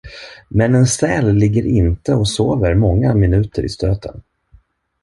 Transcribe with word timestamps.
Men 0.49 0.75
en 0.75 0.87
säl 0.87 1.33
ligger 1.35 1.65
inte 1.65 2.15
och 2.15 2.29
sover 2.29 2.75
många 2.75 3.13
minuter 3.15 3.63
i 3.63 3.69
stöten. 3.69 4.21